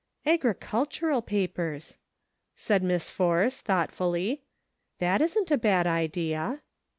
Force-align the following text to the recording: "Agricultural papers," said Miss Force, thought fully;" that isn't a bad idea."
"Agricultural 0.35 1.21
papers," 1.21 1.99
said 2.55 2.81
Miss 2.81 3.07
Force, 3.11 3.61
thought 3.61 3.91
fully;" 3.91 4.41
that 4.99 5.21
isn't 5.21 5.51
a 5.51 5.59
bad 5.59 5.85
idea." 5.85 6.63